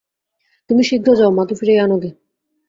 তুমি 0.69 0.81
শীঘ্র 0.83 1.09
যাও, 1.15 1.31
মাকে 1.31 1.53
ফিরাইয়া 1.55 1.83
আনো 1.83 1.97
গে। 2.03 2.09